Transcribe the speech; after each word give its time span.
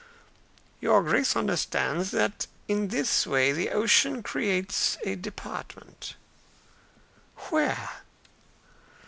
"Your 0.79 1.03
Grace 1.03 1.35
understands 1.35 2.09
that 2.09 2.47
in 2.67 2.87
this 2.87 3.27
way 3.27 3.51
the 3.51 3.69
ocean 3.69 4.23
creates 4.23 4.97
a 5.03 5.13
department." 5.13 6.15
"Where?" 7.51 7.87